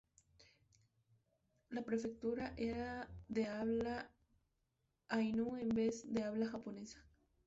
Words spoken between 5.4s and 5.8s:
en